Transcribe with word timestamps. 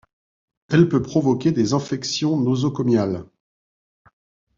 Elle 0.71 0.89
peut 0.89 1.03
provoquer 1.03 1.51
des 1.51 1.73
infections 1.75 2.35
nosocomiales. 2.35 3.23